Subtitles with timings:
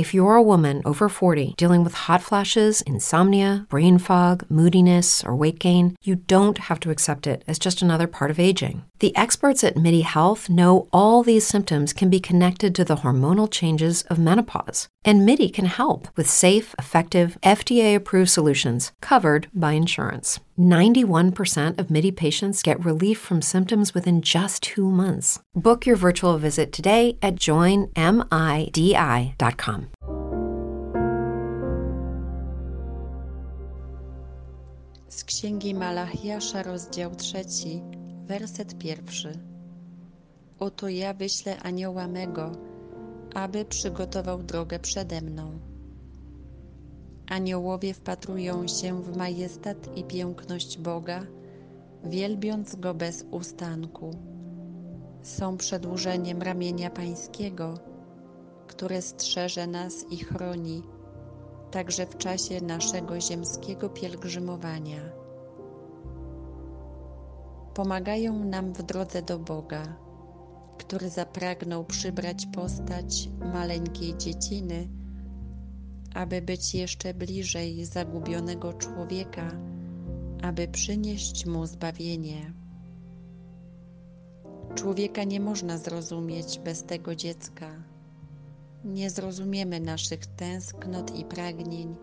[0.00, 5.36] If you're a woman over 40 dealing with hot flashes, insomnia, brain fog, moodiness, or
[5.36, 8.82] weight gain, you don't have to accept it as just another part of aging.
[9.00, 13.50] The experts at MIDI Health know all these symptoms can be connected to the hormonal
[13.50, 14.88] changes of menopause.
[15.02, 20.40] And MIDI can help with safe, effective, FDA approved solutions covered by insurance.
[20.58, 25.40] 91% of MIDI patients get relief from symptoms within just two months.
[25.54, 27.90] Book your virtual visit today at joinmidi.com.
[35.08, 37.82] Z księgi Malachiasza, rozdział trzeci,
[38.26, 39.32] werset pierwszy.
[40.58, 42.69] Oto ja wyślę anioła mego,
[43.34, 45.58] aby przygotował drogę przede mną.
[47.26, 51.26] Aniołowie wpatrują się w majestat i piękność Boga,
[52.04, 54.10] wielbiąc Go bez ustanku.
[55.22, 57.78] Są przedłużeniem ramienia Pańskiego,
[58.66, 60.82] które strzeże nas i chroni,
[61.70, 65.00] także w czasie naszego ziemskiego pielgrzymowania.
[67.74, 69.96] Pomagają nam w drodze do Boga,
[70.80, 74.88] który zapragnął przybrać postać maleńkiej dzieciny,
[76.14, 79.50] aby być jeszcze bliżej zagubionego człowieka,
[80.42, 82.52] aby przynieść mu zbawienie.
[84.74, 87.70] Człowieka nie można zrozumieć bez tego dziecka.
[88.84, 91.96] Nie zrozumiemy naszych tęsknot i pragnień,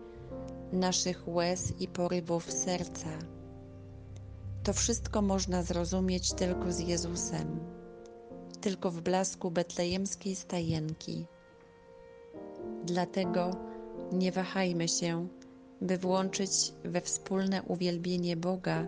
[0.72, 3.10] naszych łez i porywów serca.
[4.62, 7.77] To wszystko można zrozumieć tylko z Jezusem,
[8.60, 11.26] tylko w blasku betlejemskiej stajenki.
[12.84, 13.50] Dlatego
[14.12, 15.28] nie wahajmy się,
[15.80, 16.50] by włączyć
[16.84, 18.84] we wspólne uwielbienie Boga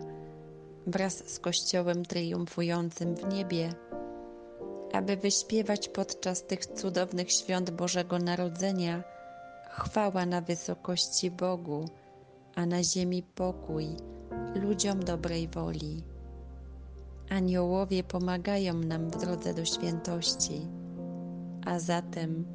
[0.87, 3.73] wraz z Kościołem triumfującym w niebie,
[4.93, 9.03] aby wyśpiewać podczas tych cudownych świąt Bożego Narodzenia
[9.69, 11.85] chwała na wysokości Bogu,
[12.55, 13.87] a na ziemi pokój
[14.55, 16.10] ludziom dobrej woli.
[17.31, 20.67] Aniołowie pomagają nam w drodze do świętości,
[21.65, 22.45] a zatem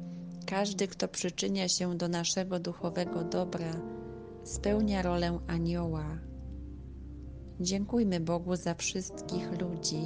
[0.45, 3.71] każdy, kto przyczynia się do naszego duchowego dobra,
[4.43, 6.05] spełnia rolę anioła.
[7.59, 10.05] Dziękujmy Bogu za wszystkich ludzi,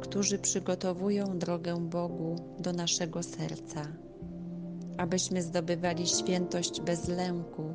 [0.00, 3.86] którzy przygotowują drogę Bogu do naszego serca,
[4.96, 7.74] abyśmy zdobywali świętość bez lęku,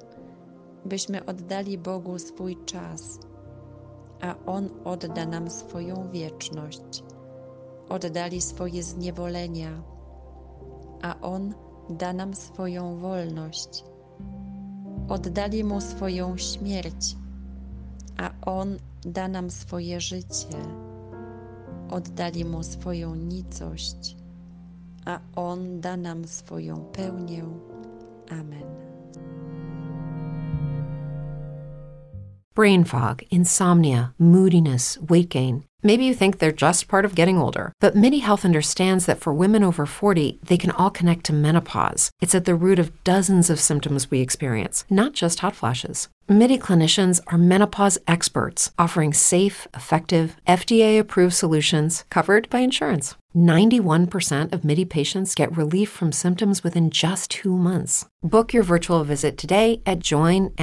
[0.86, 3.20] byśmy oddali Bogu swój czas,
[4.26, 7.04] a On odda nam swoją wieczność.
[7.90, 9.82] Oddali swoje zniewolenia,
[11.02, 11.54] a On
[11.90, 13.84] da nam swoją wolność.
[15.10, 17.16] Oddali Mu swoją śmierć,
[18.18, 20.58] a On da nam swoje życie.
[21.90, 24.18] Oddali Mu swoją nicość,
[25.06, 27.44] a On da nam swoją pełnię.
[28.30, 28.85] Amen.
[32.56, 35.66] Brain fog, insomnia, moodiness, weight gain.
[35.86, 39.32] Maybe you think they're just part of getting older, but MIDI Health understands that for
[39.32, 42.10] women over 40, they can all connect to menopause.
[42.20, 46.10] It's at the root of dozens of symptoms we experience, not just hot flashes.
[46.28, 53.14] MIDI clinicians are menopause experts, offering safe, effective, FDA approved solutions covered by insurance.
[53.36, 58.08] 91% of MIDI patients get relief from symptoms within just two months.
[58.24, 60.56] Book your virtual visit today at joinmidi.com.